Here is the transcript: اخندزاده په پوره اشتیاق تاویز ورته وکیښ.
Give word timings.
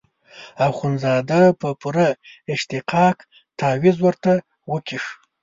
اخندزاده 0.67 1.41
په 1.59 1.69
پوره 1.79 2.09
اشتیاق 2.53 3.17
تاویز 3.59 3.97
ورته 4.01 4.31
وکیښ. 4.71 5.05